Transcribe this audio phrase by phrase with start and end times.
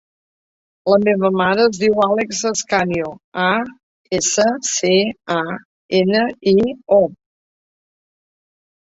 [0.91, 3.09] La meva mare es diu Àlex Ascanio:
[3.43, 3.49] a,
[4.21, 4.91] essa, ce,
[5.37, 5.59] a,
[6.01, 6.57] ena, i,
[6.99, 7.03] o.